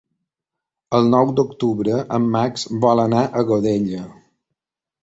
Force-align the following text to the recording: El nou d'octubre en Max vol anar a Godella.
El 0.99 1.09
nou 1.15 1.33
d'octubre 1.41 1.99
en 2.19 2.27
Max 2.37 2.67
vol 2.87 3.05
anar 3.07 3.23
a 3.43 3.47
Godella. 3.53 4.05